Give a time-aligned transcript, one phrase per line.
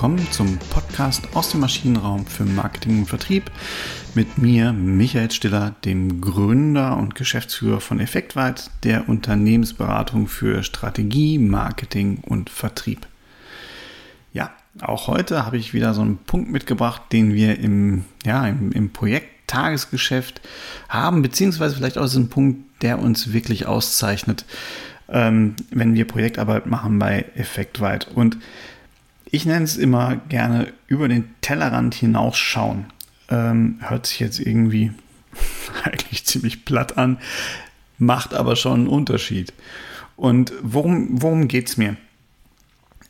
[0.00, 3.50] willkommen zum Podcast aus dem Maschinenraum für Marketing und Vertrieb
[4.14, 12.22] mit mir, Michael Stiller, dem Gründer und Geschäftsführer von Effektweit, der Unternehmensberatung für Strategie, Marketing
[12.22, 13.06] und Vertrieb.
[14.32, 14.50] Ja,
[14.80, 18.94] auch heute habe ich wieder so einen Punkt mitgebracht, den wir im, ja, im, im
[18.94, 20.40] Projekt Tagesgeschäft
[20.88, 24.46] haben, beziehungsweise vielleicht auch so ein Punkt, der uns wirklich auszeichnet,
[25.10, 28.08] ähm, wenn wir Projektarbeit machen bei Effektweit.
[28.14, 28.38] Und
[29.30, 32.86] ich nenne es immer gerne über den Tellerrand hinausschauen.
[33.28, 34.92] Ähm, hört sich jetzt irgendwie
[35.84, 37.18] eigentlich ziemlich platt an,
[37.98, 39.52] macht aber schon einen Unterschied.
[40.16, 41.96] Und worum, worum geht es mir?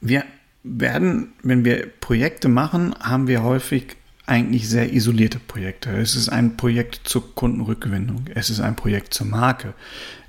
[0.01, 0.25] Wir
[0.63, 3.97] werden, wenn wir Projekte machen, haben wir häufig
[4.27, 5.91] eigentlich sehr isolierte Projekte.
[5.91, 8.27] Es ist ein Projekt zur Kundenrückgewinnung.
[8.35, 9.75] Es ist ein Projekt zur Marke.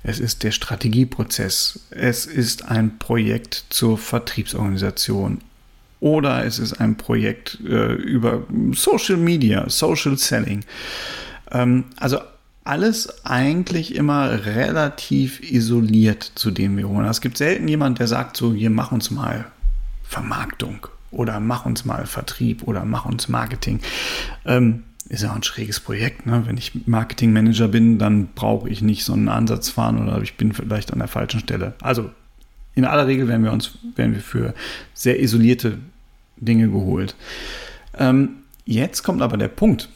[0.02, 1.86] Es ist der Strategieprozess.
[1.90, 5.40] Es ist ein Projekt zur Vertriebsorganisation
[6.02, 10.64] oder es ist ein Projekt äh, über Social Media, Social Selling.
[11.52, 12.18] Ähm, also
[12.64, 17.06] alles eigentlich immer relativ isoliert zu dem wir holen.
[17.06, 19.44] Es gibt selten jemand, der sagt so, hier mach uns mal
[20.02, 23.78] Vermarktung oder mach uns mal Vertrieb oder mach uns Marketing.
[24.44, 26.26] Ähm, ist ja auch ein schräges Projekt.
[26.26, 26.42] Ne?
[26.46, 30.52] Wenn ich Marketingmanager bin, dann brauche ich nicht so einen Ansatz fahren oder ich bin
[30.52, 31.74] vielleicht an der falschen Stelle.
[31.80, 32.10] Also
[32.74, 34.54] in aller Regel werden wir uns werden wir für
[34.94, 35.78] sehr isolierte
[36.44, 37.14] Dinge geholt.
[37.96, 39.88] Ähm, jetzt kommt aber der Punkt.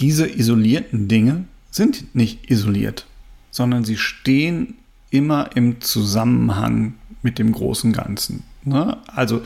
[0.00, 3.06] Diese isolierten Dinge sind nicht isoliert,
[3.50, 4.74] sondern sie stehen
[5.10, 8.42] immer im Zusammenhang mit dem großen Ganzen.
[8.64, 8.98] Ne?
[9.06, 9.42] Also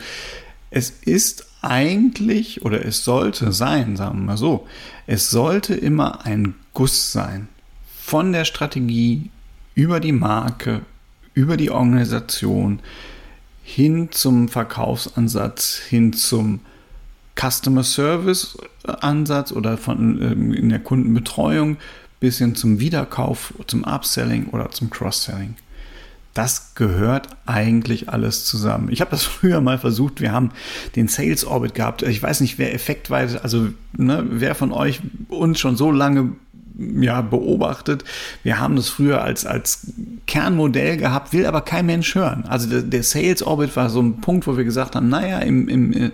[0.69, 4.67] es ist eigentlich oder es sollte sein, sagen wir mal so,
[5.05, 7.47] es sollte immer ein Guss sein
[7.99, 9.29] von der Strategie
[9.75, 10.81] über die Marke,
[11.33, 12.79] über die Organisation,
[13.69, 16.61] hin zum Verkaufsansatz, hin zum
[17.35, 21.75] Customer Service Ansatz oder von ähm, in der Kundenbetreuung
[22.21, 25.55] bis hin zum Wiederkauf, zum Upselling oder zum Cross-Selling.
[26.33, 28.87] Das gehört eigentlich alles zusammen.
[28.89, 30.21] Ich habe das früher mal versucht.
[30.21, 30.51] Wir haben
[30.95, 32.03] den Sales Orbit gehabt.
[32.03, 33.67] Ich weiß nicht, wer effektweise, also
[33.97, 36.31] ne, wer von euch uns schon so lange
[36.99, 38.03] ja, beobachtet.
[38.43, 39.87] Wir haben das früher als, als
[40.27, 42.45] Kernmodell gehabt, will aber kein Mensch hören.
[42.47, 45.67] Also der, der Sales Orbit war so ein Punkt, wo wir gesagt haben, naja, im,
[45.69, 46.11] im, äh,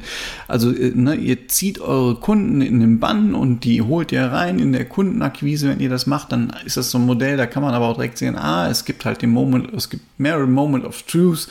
[0.47, 4.59] also äh, ne, ihr zieht eure Kunden in den Bann und die holt ihr rein
[4.59, 5.69] in der Kundenakquise.
[5.69, 7.95] Wenn ihr das macht, dann ist das so ein Modell, da kann man aber auch
[7.95, 11.47] direkt sehen, ah, es gibt halt den Moment, es gibt mehrere Moment of Truth,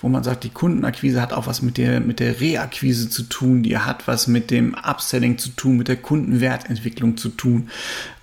[0.00, 3.62] wo man sagt, die Kundenakquise hat auch was mit der, mit der Reakquise zu tun,
[3.62, 7.68] die hat was mit dem Upselling zu tun, mit der Kundenwertentwicklung zu tun.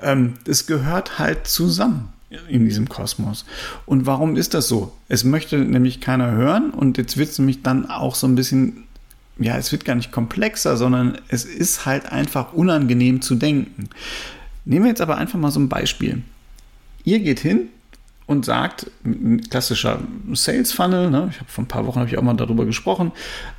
[0.02, 2.10] Ähm, das gehört halt zusammen
[2.48, 3.46] in diesem Kosmos.
[3.86, 4.94] Und warum ist das so?
[5.08, 8.84] Es möchte nämlich keiner hören und jetzt wird es nämlich dann auch so ein bisschen,
[9.40, 13.90] ja, es wird gar nicht komplexer, sondern es ist halt einfach unangenehm zu denken.
[14.66, 16.22] Nehmen wir jetzt aber einfach mal so ein Beispiel.
[17.04, 17.70] Ihr geht hin
[18.28, 20.00] und sagt, ein klassischer
[20.34, 23.12] Sales Funnel, ne, ich habe vor ein paar Wochen ich auch mal darüber gesprochen,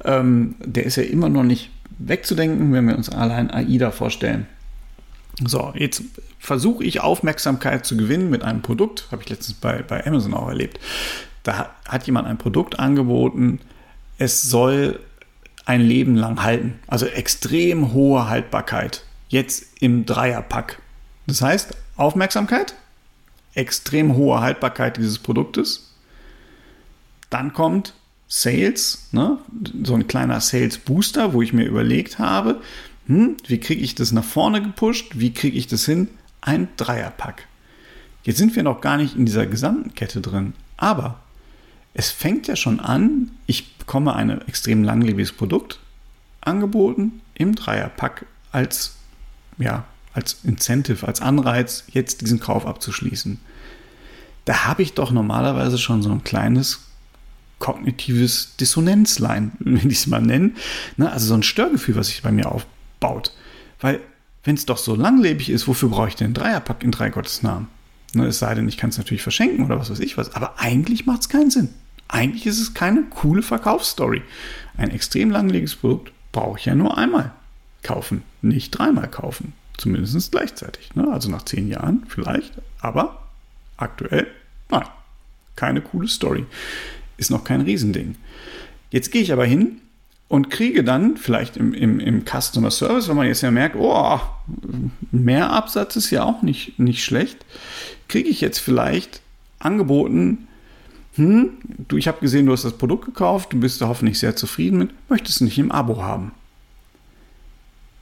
[0.04, 4.46] ähm, der ist ja immer noch nicht wegzudenken, wenn wir uns allein AIDA vorstellen.
[5.44, 6.02] So, jetzt
[6.40, 10.48] versuche ich Aufmerksamkeit zu gewinnen mit einem Produkt, habe ich letztens bei, bei Amazon auch
[10.48, 10.80] erlebt.
[11.42, 13.60] Da hat jemand ein Produkt angeboten,
[14.18, 15.00] es soll
[15.66, 20.80] ein Leben lang halten, also extrem hohe Haltbarkeit, jetzt im Dreierpack.
[21.26, 22.74] Das heißt, Aufmerksamkeit,
[23.54, 25.94] extrem hohe Haltbarkeit dieses Produktes.
[27.28, 27.94] Dann kommt
[28.26, 29.38] Sales, ne?
[29.84, 32.60] so ein kleiner Sales Booster, wo ich mir überlegt habe,
[33.06, 36.08] hm, wie kriege ich das nach vorne gepusht, wie kriege ich das hin?
[36.40, 37.46] Ein Dreierpack.
[38.22, 41.20] Jetzt sind wir noch gar nicht in dieser gesamten Kette drin, aber
[41.94, 45.80] es fängt ja schon an, ich bekomme ein extrem langlebiges Produkt
[46.40, 48.96] angeboten im Dreierpack als
[49.60, 53.38] ja, als Incentive, als Anreiz, jetzt diesen Kauf abzuschließen.
[54.44, 56.80] Da habe ich doch normalerweise schon so ein kleines
[57.58, 60.56] kognitives Dissonenzlein, will ich es mal nennen.
[60.96, 61.10] Ne?
[61.10, 63.32] Also so ein Störgefühl, was sich bei mir aufbaut.
[63.80, 64.00] Weil,
[64.44, 67.42] wenn es doch so langlebig ist, wofür brauche ich denn einen Dreierpack in drei Gottes
[67.42, 67.68] Namen?
[68.14, 70.34] Ne, es sei denn, ich kann es natürlich verschenken oder was weiß ich was.
[70.34, 71.68] Aber eigentlich macht es keinen Sinn.
[72.08, 74.22] Eigentlich ist es keine coole Verkaufsstory.
[74.76, 77.32] Ein extrem langlebiges Produkt brauche ich ja nur einmal
[77.82, 79.52] kaufen, nicht dreimal kaufen.
[79.76, 80.94] Zumindest gleichzeitig.
[80.94, 81.10] Ne?
[81.10, 82.52] Also nach zehn Jahren vielleicht.
[82.80, 83.28] Aber
[83.76, 84.26] aktuell,
[84.70, 84.84] nein.
[85.56, 86.46] Keine coole Story.
[87.16, 88.16] Ist noch kein Riesending.
[88.90, 89.80] Jetzt gehe ich aber hin
[90.30, 94.20] und kriege dann vielleicht im, im, im Customer Service, wenn man jetzt ja merkt, oh,
[95.10, 97.44] mehr Absatz ist ja auch nicht, nicht schlecht,
[98.06, 99.22] kriege ich jetzt vielleicht
[99.58, 100.46] angeboten,
[101.16, 101.50] hm,
[101.88, 104.78] du, ich habe gesehen, du hast das Produkt gekauft, du bist da hoffentlich sehr zufrieden
[104.78, 106.30] mit, möchtest nicht im Abo haben.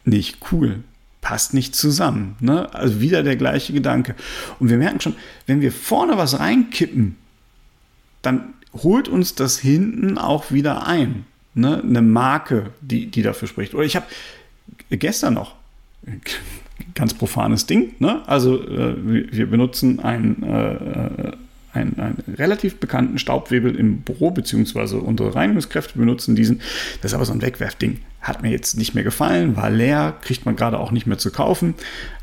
[0.05, 0.85] Nicht cool.
[1.23, 2.37] Passt nicht zusammen.
[2.41, 2.73] Ne?
[2.75, 4.15] Also wieder der gleiche Gedanke.
[4.59, 5.17] Und wir merken schon,
[5.47, 7.17] wenn wir vorne was reinkippen,
[8.21, 11.25] dann holt uns das hinten auch wieder ein.
[11.59, 11.83] Ne?
[11.83, 13.75] Eine Marke, die, die dafür spricht.
[13.75, 14.07] Oder ich habe
[14.91, 15.55] gestern noch,
[16.95, 18.23] ganz profanes Ding, ne?
[18.27, 18.95] also äh,
[19.33, 21.33] wir benutzen ein äh,
[21.73, 26.61] einen, einen relativ bekannten Staubwebel im Büro, beziehungsweise unsere Reinigungskräfte benutzen diesen.
[27.03, 28.01] Das ist aber so ein Wegwerfding.
[28.21, 31.31] Hat mir jetzt nicht mehr gefallen, war leer, kriegt man gerade auch nicht mehr zu
[31.31, 31.75] kaufen.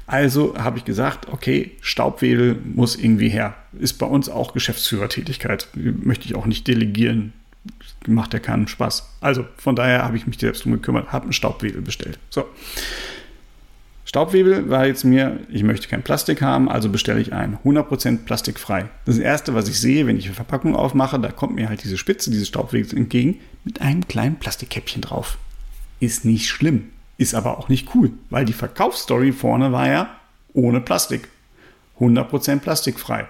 [0.08, 3.56] Also habe ich gesagt, okay, Staubwedel muss irgendwie her.
[3.80, 5.68] Ist bei uns auch Geschäftsführertätigkeit.
[5.74, 7.34] Möchte ich auch nicht delegieren.
[8.08, 9.08] Macht ja keinen Spaß.
[9.22, 12.20] Also von daher habe ich mich selbst drum gekümmert, habe einen Staubwedel bestellt.
[12.30, 12.46] So.
[14.06, 17.58] Staubwebel war jetzt mir, ich möchte kein Plastik haben, also bestelle ich ein.
[17.66, 18.86] 100% plastikfrei.
[19.06, 21.98] Das Erste, was ich sehe, wenn ich eine Verpackung aufmache, da kommt mir halt diese
[21.98, 25.38] Spitze dieses Staubwebels entgegen mit einem kleinen Plastikkäppchen drauf.
[26.00, 30.16] Ist nicht schlimm, ist aber auch nicht cool, weil die Verkaufsstory vorne war ja
[30.54, 31.28] ohne Plastik.
[32.00, 33.26] 100% plastikfrei.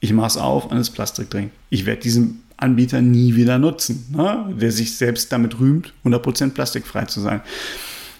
[0.00, 1.50] Ich mache es auf und es Plastik drin.
[1.68, 4.54] Ich werde diesen Anbieter nie wieder nutzen, ne?
[4.60, 7.40] der sich selbst damit rühmt, 100% plastikfrei zu sein.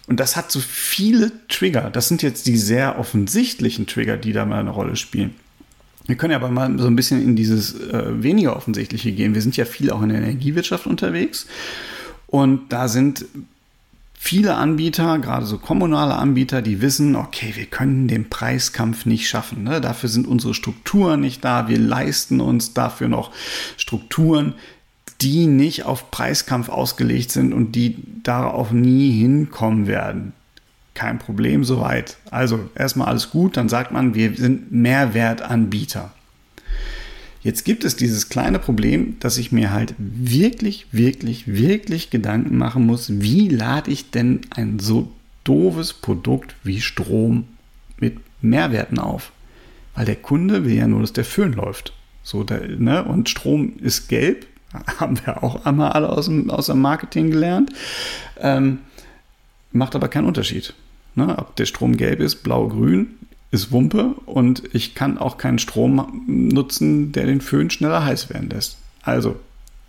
[0.06, 1.90] Und das hat so viele Trigger.
[1.90, 5.34] Das sind jetzt die sehr offensichtlichen Trigger, die da mal eine Rolle spielen.
[6.06, 9.34] Wir können ja aber mal so ein bisschen in dieses äh, weniger offensichtliche gehen.
[9.34, 11.46] Wir sind ja viel auch in der Energiewirtschaft unterwegs.
[12.26, 13.26] Und da sind
[14.22, 19.64] viele Anbieter, gerade so kommunale Anbieter, die wissen, okay, wir können den Preiskampf nicht schaffen.
[19.64, 19.80] Ne?
[19.80, 21.68] Dafür sind unsere Strukturen nicht da.
[21.68, 23.32] Wir leisten uns dafür noch
[23.78, 24.54] Strukturen,
[25.22, 30.34] die nicht auf Preiskampf ausgelegt sind und die darauf nie hinkommen werden.
[30.92, 32.18] Kein Problem soweit.
[32.30, 36.12] Also erstmal alles gut, dann sagt man, wir sind Mehrwertanbieter.
[37.42, 42.84] Jetzt gibt es dieses kleine Problem, dass ich mir halt wirklich, wirklich, wirklich Gedanken machen
[42.84, 45.10] muss, wie lade ich denn ein so
[45.44, 47.44] doofes Produkt wie Strom
[47.98, 49.32] mit Mehrwerten auf?
[49.94, 51.94] Weil der Kunde will ja nur, dass der Föhn läuft.
[52.22, 53.04] So, der, ne?
[53.04, 54.46] Und Strom ist gelb,
[54.98, 57.72] haben wir auch einmal alle aus dem, aus dem Marketing gelernt.
[58.38, 58.80] Ähm,
[59.72, 60.74] macht aber keinen Unterschied.
[61.14, 61.36] Ne?
[61.38, 63.18] Ob der Strom gelb ist, blau, grün,
[63.50, 68.50] ist Wumpe und ich kann auch keinen Strom nutzen, der den Föhn schneller heiß werden
[68.50, 68.78] lässt.
[69.02, 69.36] Also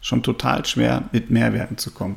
[0.01, 2.15] schon total schwer mit Mehrwerten zu kommen.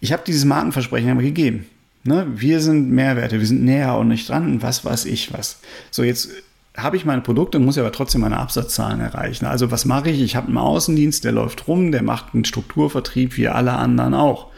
[0.00, 1.66] Ich habe dieses Markenversprechen aber gegeben.
[2.04, 2.26] Ne?
[2.34, 5.60] Wir sind Mehrwerte, wir sind näher und nicht dran, was weiß ich was.
[5.90, 6.30] So, jetzt
[6.76, 9.46] habe ich meine Produkte, muss aber trotzdem meine Absatzzahlen erreichen.
[9.46, 10.20] Also was mache ich?
[10.20, 14.48] Ich habe einen Außendienst, der läuft rum, der macht einen Strukturvertrieb wie alle anderen auch.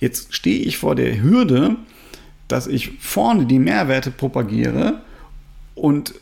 [0.00, 1.76] Jetzt stehe ich vor der Hürde,
[2.48, 5.00] dass ich vorne die Mehrwerte propagiere
[5.74, 6.14] und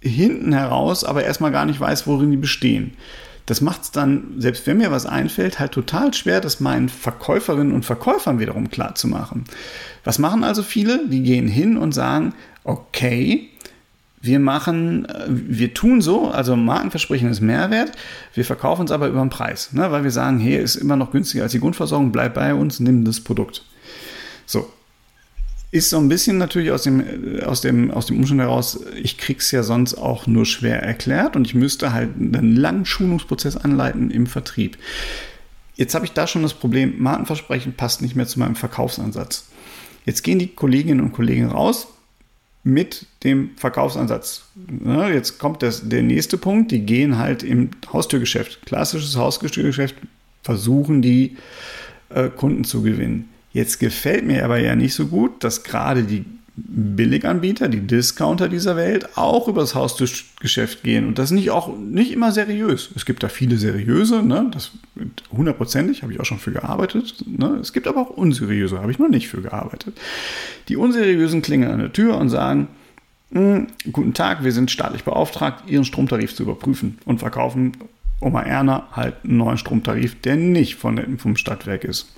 [0.00, 2.92] hinten heraus aber erstmal gar nicht weiß, worin die bestehen.
[3.46, 7.72] Das macht es dann, selbst wenn mir was einfällt, halt total schwer, das meinen Verkäuferinnen
[7.72, 9.44] und Verkäufern wiederum klar zu machen.
[10.04, 11.08] Was machen also viele?
[11.08, 12.34] Die gehen hin und sagen,
[12.64, 13.48] okay,
[14.20, 17.92] wir machen, äh, wir tun so, also Markenversprechen ist Mehrwert,
[18.34, 21.12] wir verkaufen es aber über den Preis, ne, weil wir sagen, hey, ist immer noch
[21.12, 23.64] günstiger als die Grundversorgung, bleib bei uns, nimm das Produkt.
[24.44, 24.70] So.
[25.70, 29.18] Ist so ein bisschen natürlich aus dem, äh, aus dem, aus dem Umstand heraus, ich
[29.18, 34.10] krieg's ja sonst auch nur schwer erklärt und ich müsste halt einen langen Schulungsprozess anleiten
[34.10, 34.78] im Vertrieb.
[35.76, 39.46] Jetzt habe ich da schon das Problem, Markenversprechen passt nicht mehr zu meinem Verkaufsansatz.
[40.04, 41.88] Jetzt gehen die Kolleginnen und Kollegen raus,
[42.64, 44.44] mit dem Verkaufsansatz.
[45.12, 49.96] Jetzt kommt das, der nächste Punkt, die gehen halt im Haustürgeschäft, klassisches Haustürgeschäft,
[50.42, 51.36] versuchen die
[52.10, 53.28] äh, Kunden zu gewinnen.
[53.52, 56.24] Jetzt gefällt mir aber ja nicht so gut, dass gerade die
[56.60, 61.06] Billiganbieter, die Discounter dieser Welt auch über das Haustürgeschäft gehen.
[61.06, 62.90] Und das nicht auch nicht immer seriös.
[62.96, 64.50] Es gibt da viele seriöse, ne?
[64.52, 64.72] das
[65.30, 67.24] hundertprozentig, habe ich auch schon für gearbeitet.
[67.26, 67.58] Ne?
[67.60, 69.96] Es gibt aber auch unseriöse, habe ich noch nicht für gearbeitet.
[70.68, 72.68] Die unseriösen klingeln an der Tür und sagen,
[73.30, 77.72] hm, guten Tag, wir sind staatlich beauftragt, Ihren Stromtarif zu überprüfen und verkaufen
[78.20, 82.08] Oma Erna halt einen neuen Stromtarif, der nicht von, vom Stadtwerk ist.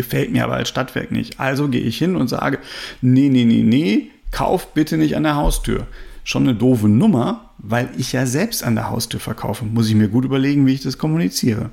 [0.00, 1.38] Gefällt mir aber als Stadtwerk nicht.
[1.38, 2.58] Also gehe ich hin und sage,
[3.02, 5.86] nee, nee, nee, nee, kauf bitte nicht an der Haustür.
[6.24, 9.66] Schon eine doofe Nummer, weil ich ja selbst an der Haustür verkaufe.
[9.66, 11.68] Muss ich mir gut überlegen, wie ich das kommuniziere.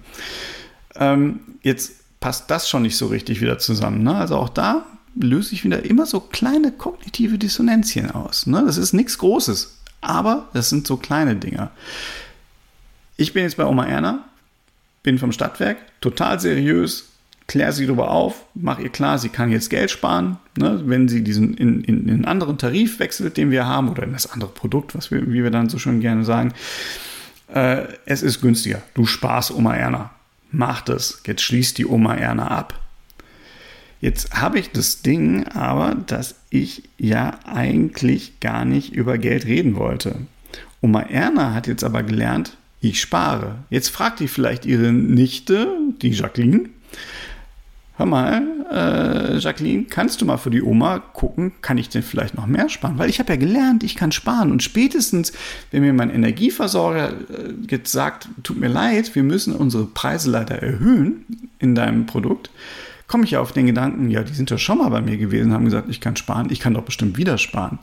[0.96, 4.03] Ähm, jetzt passt das schon nicht so richtig wieder zusammen.
[4.03, 4.13] Ne?
[4.13, 8.46] Also auch da löse ich wieder immer so kleine kognitive Dissonanzien aus.
[8.46, 8.62] Ne?
[8.65, 11.72] Das ist nichts Großes, aber das sind so kleine Dinger.
[13.15, 14.25] Ich bin jetzt bei Oma Erna,
[15.01, 17.05] bin vom Stadtwerk, total seriös,
[17.48, 21.24] klär sie darüber auf, mach ihr klar, sie kann jetzt Geld sparen, ne, wenn sie
[21.24, 24.51] diesen in, in, in, einen anderen Tarif wechselt, den wir haben, oder in das andere
[24.51, 26.54] Produkt, was wir, wie wir dann so schön gerne sagen.
[27.54, 28.82] äh, es ist günstiger.
[28.94, 30.12] Du sparst Oma Erna.
[30.51, 31.22] Mach das.
[31.25, 32.80] Jetzt schließt die Oma Erna ab.
[34.00, 39.75] Jetzt habe ich das Ding aber, dass ich ja eigentlich gar nicht über Geld reden
[39.75, 40.16] wollte.
[40.82, 43.56] Oma Erna hat jetzt aber gelernt, ich spare.
[43.70, 45.68] Jetzt fragt die vielleicht ihre Nichte,
[46.01, 46.70] die Jacqueline,
[47.98, 52.36] hör mal, äh, Jacqueline, kannst du mal für die Oma gucken, kann ich denn vielleicht
[52.36, 52.98] noch mehr sparen?
[53.00, 54.51] Weil ich habe ja gelernt, ich kann sparen.
[54.51, 55.34] Und spätestens,
[55.72, 57.13] wenn mir mein Energieversorger äh,
[57.70, 61.25] jetzt sagt, tut mir leid, wir müssen unsere Preise leider erhöhen
[61.60, 62.51] in deinem Produkt,
[63.08, 65.54] komme ich ja auf den Gedanken, ja, die sind ja schon mal bei mir gewesen,
[65.54, 67.80] haben gesagt, ich kann sparen, ich kann doch bestimmt wieder sparen.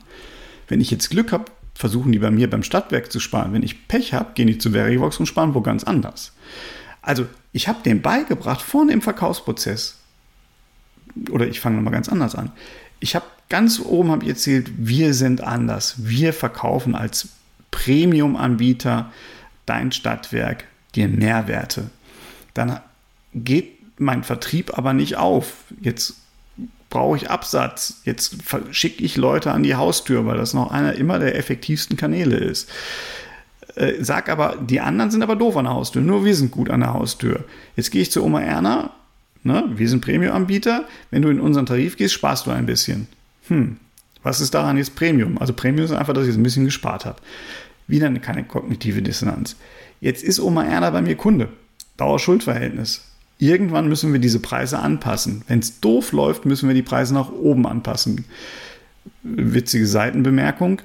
[0.69, 3.53] Wenn ich jetzt Glück habe, versuchen die bei mir beim Stadtwerk zu sparen.
[3.53, 6.33] Wenn ich Pech habe, gehen die zu Verivox und sparen wo ganz anders.
[7.03, 9.99] Also ich habe denen beigebracht, vorne im Verkaufsprozess,
[11.31, 12.53] oder ich fange nochmal ganz anders an.
[13.01, 15.95] Ich habe ganz oben habe ich erzählt, wir sind anders.
[15.99, 17.29] Wir verkaufen als
[17.71, 19.13] Premium-Anbieter
[19.67, 21.91] dein Stadtwerk dir Mehrwerte.
[22.55, 22.81] Dann
[23.35, 25.65] geht mein Vertrieb aber nicht auf.
[25.81, 26.15] Jetzt
[26.91, 28.01] brauche ich Absatz.
[28.05, 28.37] Jetzt
[28.71, 32.71] schicke ich Leute an die Haustür, weil das noch einer immer der effektivsten Kanäle ist.
[33.75, 36.03] Äh, sag aber, die anderen sind aber doof an der Haustür.
[36.03, 37.45] Nur wir sind gut an der Haustür.
[37.77, 38.91] Jetzt gehe ich zu Oma Erna.
[39.45, 39.65] Ne?
[39.77, 40.87] Wir sind Premium-Anbieter.
[41.11, 43.07] Wenn du in unseren Tarif gehst, sparst du ein bisschen.
[43.49, 43.77] Hm,
[44.23, 45.39] was ist daran jetzt Premium?
[45.39, 47.19] Also Premium ist einfach, dass ich ein bisschen gespart habe.
[47.87, 49.57] Wieder keine kognitive Dissonanz.
[50.01, 51.51] Jetzt ist Oma Erna bei mir Kunde.
[51.99, 53.05] Dauerschuldverhältnis.
[53.39, 55.43] Irgendwann müssen wir diese Preise anpassen.
[55.47, 58.25] Wenn es doof läuft, müssen wir die Preise nach oben anpassen.
[59.23, 60.81] Witzige Seitenbemerkung.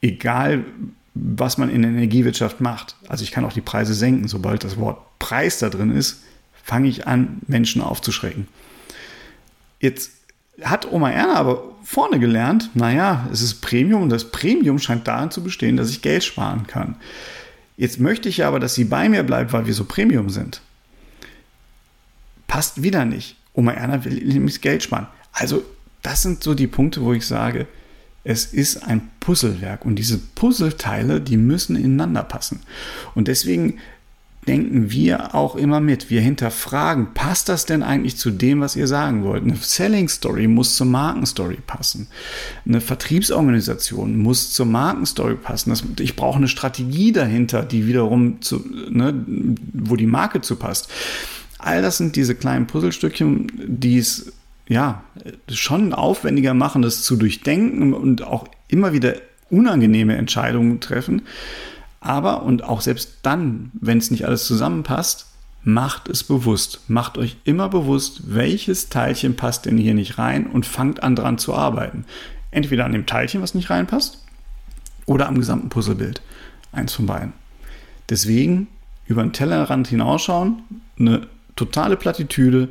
[0.00, 0.64] Egal,
[1.14, 2.94] was man in der Energiewirtschaft macht.
[3.08, 4.28] Also ich kann auch die Preise senken.
[4.28, 6.22] Sobald das Wort Preis da drin ist,
[6.66, 8.46] fange ich an, Menschen aufzuschrecken.
[9.80, 10.10] Jetzt
[10.62, 15.30] hat Oma Erna aber vorne gelernt, naja, es ist Premium und das Premium scheint darin
[15.30, 16.96] zu bestehen, dass ich Geld sparen kann.
[17.76, 20.60] Jetzt möchte ich aber, dass sie bei mir bleibt, weil wir so Premium sind
[22.46, 23.36] passt wieder nicht.
[23.52, 25.06] Oma Erna will nämlich Geld sparen.
[25.32, 25.62] Also,
[26.02, 27.66] das sind so die Punkte, wo ich sage,
[28.24, 32.60] es ist ein Puzzlewerk und diese Puzzleteile, die müssen ineinander passen.
[33.14, 33.78] Und deswegen
[34.46, 36.10] denken wir auch immer mit.
[36.10, 39.42] Wir hinterfragen, passt das denn eigentlich zu dem, was ihr sagen wollt?
[39.42, 42.06] Eine Selling Story muss zur Markenstory passen.
[42.64, 45.70] Eine Vertriebsorganisation muss zur Markenstory passen.
[45.70, 49.14] Das, ich brauche eine Strategie dahinter, die wiederum zu, ne,
[49.72, 50.90] wo die Marke zu passt.
[51.58, 54.32] All das sind diese kleinen Puzzlestückchen, die es
[54.68, 55.02] ja
[55.48, 59.14] schon aufwendiger machen, das zu durchdenken und auch immer wieder
[59.50, 61.22] unangenehme Entscheidungen treffen.
[62.06, 65.26] Aber und auch selbst dann, wenn es nicht alles zusammenpasst,
[65.64, 66.82] macht es bewusst.
[66.86, 71.38] Macht euch immer bewusst, welches Teilchen passt denn hier nicht rein und fangt an dran
[71.38, 72.04] zu arbeiten.
[72.52, 74.24] Entweder an dem Teilchen, was nicht reinpasst,
[75.06, 76.22] oder am gesamten Puzzlebild.
[76.70, 77.32] Eins von beiden.
[78.08, 78.68] Deswegen
[79.06, 80.62] über den Tellerrand hinausschauen,
[81.00, 82.68] eine totale Plattitüde,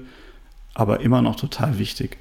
[0.74, 2.18] aber immer noch total wichtig.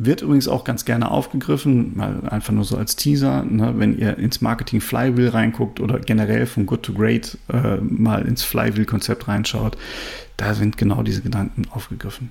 [0.00, 4.16] Wird übrigens auch ganz gerne aufgegriffen, mal einfach nur so als Teaser, ne, wenn ihr
[4.16, 9.76] ins Marketing Flywheel reinguckt oder generell von Good to Great äh, mal ins Flywheel-Konzept reinschaut,
[10.36, 12.30] da sind genau diese Gedanken aufgegriffen.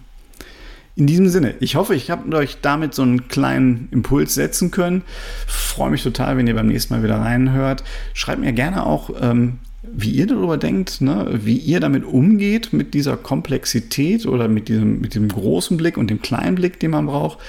[0.95, 5.03] In diesem Sinne, ich hoffe, ich habe euch damit so einen kleinen Impuls setzen können.
[5.45, 7.83] Freue mich total, wenn ihr beim nächsten Mal wieder reinhört.
[8.13, 9.59] Schreibt mir gerne auch, ähm,
[9.94, 11.39] wie ihr darüber denkt, ne?
[11.44, 16.10] wie ihr damit umgeht, mit dieser Komplexität oder mit diesem, mit dem großen Blick und
[16.10, 17.39] dem kleinen Blick, den man braucht.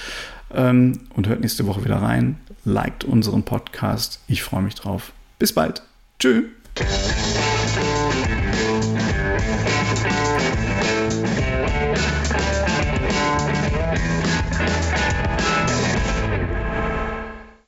[0.55, 2.37] Ähm, und hört nächste Woche wieder rein.
[2.65, 4.21] Liked unseren Podcast.
[4.29, 5.13] Ich freue mich drauf.
[5.39, 5.83] Bis bald.
[6.19, 6.45] Tschüss.